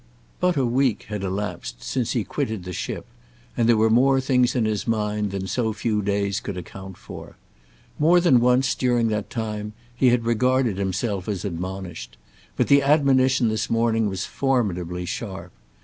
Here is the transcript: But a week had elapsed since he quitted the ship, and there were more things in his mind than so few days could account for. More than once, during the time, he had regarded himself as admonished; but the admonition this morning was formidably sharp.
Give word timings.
But 0.39 0.57
a 0.57 0.65
week 0.65 1.03
had 1.09 1.21
elapsed 1.23 1.83
since 1.83 2.13
he 2.13 2.23
quitted 2.23 2.63
the 2.63 2.73
ship, 2.73 3.05
and 3.55 3.69
there 3.69 3.77
were 3.77 3.87
more 3.91 4.19
things 4.19 4.55
in 4.55 4.65
his 4.65 4.87
mind 4.87 5.29
than 5.29 5.45
so 5.45 5.73
few 5.73 6.01
days 6.01 6.39
could 6.39 6.57
account 6.57 6.97
for. 6.97 7.37
More 7.99 8.19
than 8.19 8.39
once, 8.39 8.73
during 8.73 9.09
the 9.09 9.21
time, 9.21 9.73
he 9.95 10.09
had 10.09 10.25
regarded 10.25 10.79
himself 10.79 11.27
as 11.27 11.45
admonished; 11.45 12.17
but 12.57 12.67
the 12.67 12.81
admonition 12.81 13.47
this 13.49 13.69
morning 13.69 14.09
was 14.09 14.25
formidably 14.25 15.05
sharp. 15.05 15.51